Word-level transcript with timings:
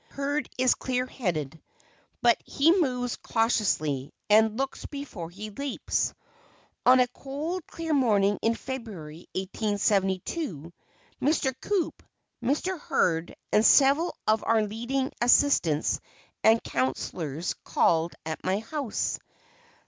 Hurd 0.09 0.49
is 0.57 0.73
clear 0.73 1.05
headed, 1.05 1.61
but 2.23 2.41
he 2.43 2.71
moves 2.79 3.17
cautiously, 3.17 4.11
and 4.31 4.57
"looks 4.57 4.87
before 4.87 5.29
he 5.29 5.51
leaps." 5.51 6.15
On 6.87 6.99
a 6.99 7.07
cold, 7.09 7.67
clear 7.67 7.93
morning 7.93 8.39
in 8.41 8.55
February, 8.55 9.27
1872, 9.35 10.73
Mr. 11.21 11.53
Coup, 11.61 11.91
Mr. 12.43 12.79
Hurd, 12.79 13.35
and 13.53 13.63
several 13.63 14.15
of 14.25 14.43
our 14.43 14.63
leading 14.63 15.11
assistants 15.21 15.99
and 16.43 16.63
counsellors 16.63 17.53
called 17.63 18.15
at 18.25 18.43
my 18.43 18.57
house. 18.61 19.19